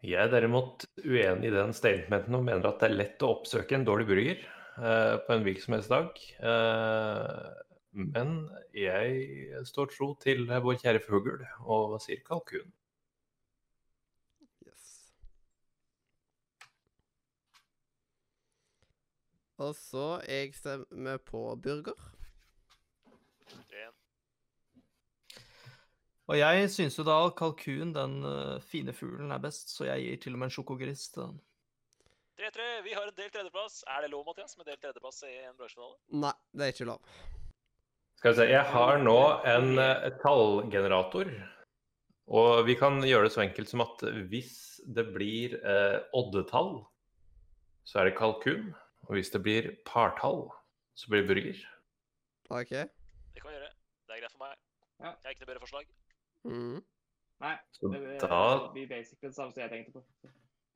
[0.00, 3.76] Jeg er derimot uenig i den statementen og mener at det er lett å oppsøke
[3.76, 6.22] en dårlig burger eh, på en hvilken som helst dag.
[6.50, 7.50] Eh,
[8.14, 8.32] men
[8.72, 12.72] jeg står tro til vår kjære fugl og sier kalkun.
[14.64, 15.12] Yes.
[19.60, 22.19] Og så jeg stemmer på burger.
[26.30, 30.20] Og jeg syns jo da kalkun, den eh, fine fuglen, er best, så jeg gir
[30.22, 31.40] til og med en sjokogris til den.
[32.38, 32.66] 3-3.
[32.86, 33.80] Vi har en delt tredjeplass.
[33.90, 35.98] Er det lov, Mathias, med delt tredjeplass i en bransjefinale?
[36.22, 37.16] Nei, det er ikke lov.
[38.20, 39.18] Skal vi se, jeg har nå
[39.50, 41.32] en eh, tallgenerator.
[42.30, 44.54] Og vi kan gjøre det så enkelt som at hvis
[44.86, 46.76] det blir eh, oddetall,
[47.82, 48.70] så er det kalkun.
[49.08, 50.46] Og hvis det blir partall,
[50.94, 51.64] så blir det burger.
[52.54, 52.70] OK?
[52.70, 53.72] Det kan vi gjøre.
[54.06, 54.54] Det er greit for meg.
[55.00, 55.10] Ja.
[55.10, 55.90] Jeg har ikke noe bedre forslag.
[56.44, 56.82] Mm.
[57.40, 60.02] Nei, Så det da, blir basically det samme som jeg tenkte på.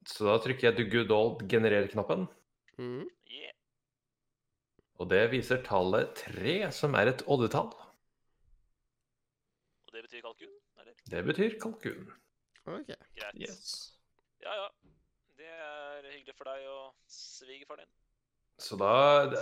[0.06, 2.26] så da trykker jeg the good old generer-knappen.
[2.78, 3.04] Mm.
[3.30, 3.52] Yeah.
[4.98, 7.72] Og det viser tallet 3, som er et oddetall.
[9.86, 10.94] Og det betyr kalkun, eller?
[11.10, 12.12] Det betyr kalkun.
[12.66, 12.86] OK.
[13.18, 13.34] Greit.
[13.40, 13.96] Yes.
[14.42, 14.68] Ja, ja.
[15.36, 17.90] Det er hyggelig for deg og svigerfaren din.
[18.58, 18.92] Så da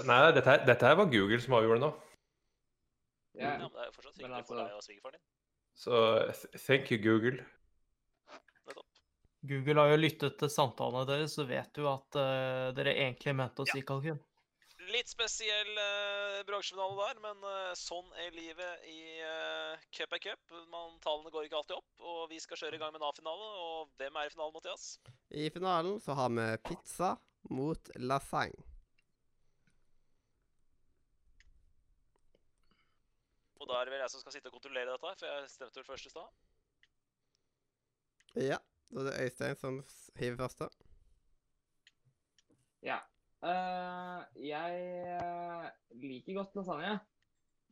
[0.08, 1.92] Nei, dette, her- dette her var Google som avgjorde det nå.
[3.34, 5.24] Ja, Ja, men det er jo fortsatt hyggelig hyggelig for altså- deg og svigerfaren din.
[5.74, 5.92] Så
[6.30, 7.42] th- thank you, Google.
[9.42, 13.64] Google har jo lyttet til samtalene deres, så vet du at uh, dere egentlig mente
[13.64, 14.20] å si kalkun.
[14.92, 20.56] Litt spesiell uh, bransjefinale der, men uh, sånn er livet i uh, cup er cup.
[20.70, 23.50] Man, tallene går ikke alltid opp, og vi skal kjøre i gang med en A-finale.
[23.66, 24.88] Og hvem er i finalen, Mathias?
[25.30, 27.14] I finalen så har vi pizza
[27.50, 28.71] mot lasagne.
[33.62, 35.78] Og da er det vel jeg som skal sitte og kontrollere dette, for jeg stemte
[35.78, 36.30] vel først i stad.
[38.42, 38.58] Ja.
[38.92, 39.78] Da er det Øystein som
[40.18, 40.68] hiver første.
[42.82, 42.98] ja.
[43.42, 44.82] Uh, jeg
[45.18, 46.92] eh, liker godt lasagne,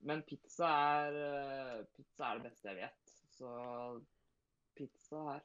[0.02, 3.12] men pizza er, eh, pizza er det beste jeg vet.
[3.36, 3.50] Så
[4.74, 5.44] pizza her.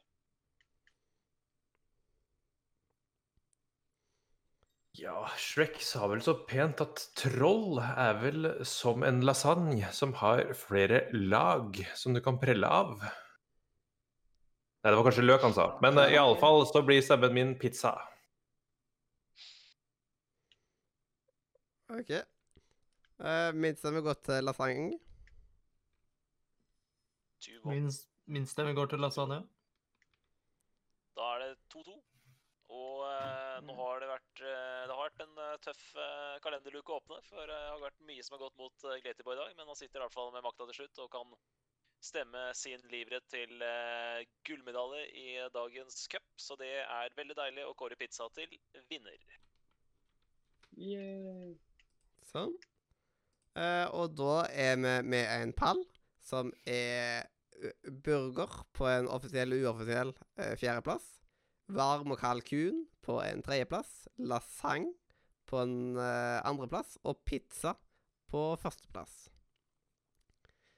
[4.96, 10.54] Ja, Shrek sa vel så pent at troll er vel som en lasagne som har
[10.56, 12.94] flere lag som du kan prelle av.
[14.86, 15.66] Nei, det var kanskje løk han sa.
[15.84, 17.92] Men uh, i alle fall så blir stemmen min pizza.
[21.92, 22.16] OK.
[23.20, 24.96] Uh, min stemme går til lasagne.
[27.68, 27.92] Min,
[28.32, 29.44] min stemme går til lasagne.
[31.20, 32.05] Da er det 2-2.
[33.06, 35.84] Eh, nå har det vært eh, Det har vært en eh, tøff
[36.46, 37.20] kalenderluke å åpne.
[37.30, 39.54] For det har vært mye som har gått mot uh, i dag.
[39.58, 41.36] Men han sitter i hvert fall med makta til slutt og kan
[42.06, 43.64] stemme sin livrett til
[44.46, 46.26] gullmedalje i dagens cup.
[46.38, 48.52] Så det er veldig deilig å kåre pizza til
[48.92, 49.18] vinner.
[50.76, 51.56] Yeah.
[52.30, 52.54] Sånn.
[53.56, 55.82] Uh, og da er vi med en pall
[56.26, 57.26] som er
[58.04, 61.15] burger på en offisiell og uoffisiell uh, fjerdeplass.
[61.74, 64.06] Varm og kald kun på en tredjeplass.
[64.22, 64.94] Lasagne
[65.50, 66.98] på en uh, andreplass.
[67.04, 67.76] Og pizza
[68.30, 69.26] på førsteplass.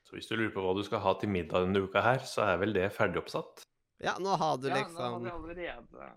[0.07, 2.45] Så hvis du lurer på hva du skal ha til middag denne uka her, så
[2.47, 3.65] er vel det ferdigoppsatt?
[3.99, 6.13] Ja, nå har du liksom Ja, nå har liksom vi allerede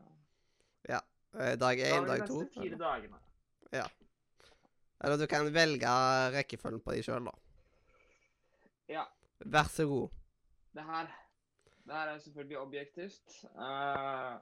[0.91, 1.01] Ja.
[1.33, 2.43] dag Da én, har vi dag de to.
[2.43, 3.19] neste fire dagene.
[3.73, 3.87] Ja.
[5.01, 5.95] Eller du kan velge
[6.37, 7.35] rekkefølgen på de sjøl, da.
[8.91, 9.05] Ja.
[9.41, 10.11] Vær så god.
[10.77, 11.11] Det her
[11.87, 13.33] det her er selvfølgelig objektivt.
[13.59, 14.35] Eh,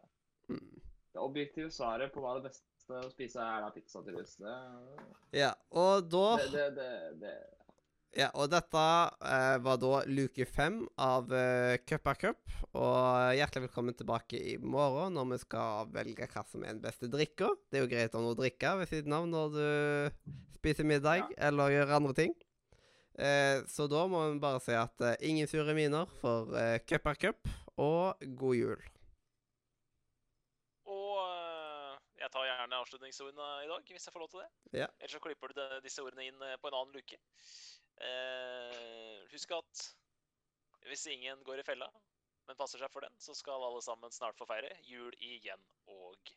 [0.48, 0.80] Mm.
[1.12, 4.38] det objektive svaret på hva det beste å spise er, da pizza, tydeligvis.
[4.40, 4.56] Det,
[5.36, 6.90] Ja, og da det, det,
[7.20, 7.34] det,
[8.16, 8.84] Ja, og dette
[9.28, 12.56] eh, var da luke fem av eh, Cup er cup.
[12.72, 17.10] Og hjertelig velkommen tilbake i morgen når vi skal velge hva som er den beste
[17.12, 17.52] drikka.
[17.68, 19.64] Det er jo greit å ha noe å drikke ved siden av når du
[20.58, 22.32] spiser middag eller gjør andre ting.
[23.18, 27.08] Eh, så da må vi bare si at eh, ingen sure miner for eh, Cup
[27.10, 28.84] er cup, og god jul.
[30.86, 31.96] Og eh,
[32.28, 34.48] jeg tar gjerne avslutningsordene i dag, hvis jeg får lov til det.
[34.82, 34.88] Ja.
[35.00, 37.16] Ellers så klipper du disse ordene inn eh, på en annen luke.
[38.04, 39.84] Eh, husk at
[40.84, 41.88] hvis ingen går i fella,
[42.48, 46.34] men passer seg for den, så skal alle sammen snart få feire jul igjen og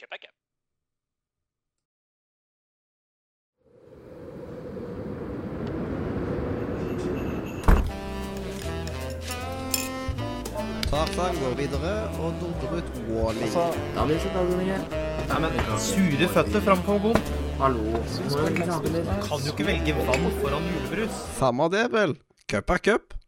[0.00, 0.38] cup er cup.
[10.90, 13.52] Tarzan går videre og dunker ut Wally.
[13.94, 17.20] Da blir det Nei, men Sure føtter på bom.
[17.60, 18.00] Hallo.
[19.28, 21.22] Kan jo ikke velge vann foran julebrus.
[21.38, 22.16] Samme det, vel.
[22.50, 23.19] Cup er cup.